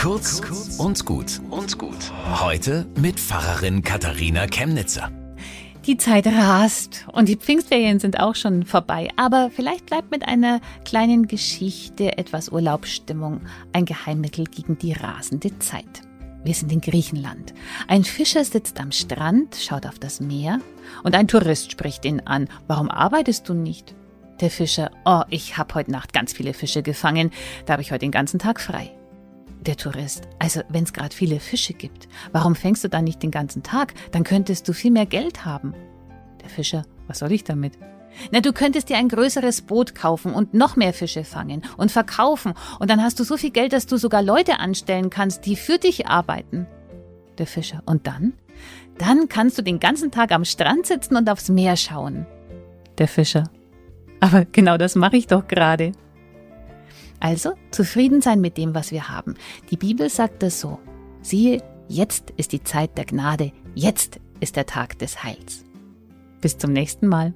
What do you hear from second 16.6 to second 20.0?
in Griechenland. Ein Fischer sitzt am Strand, schaut auf